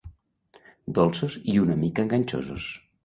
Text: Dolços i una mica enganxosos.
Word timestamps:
Dolços 0.99 1.35
i 1.53 1.55
una 1.67 1.79
mica 1.85 2.07
enganxosos. 2.09 2.71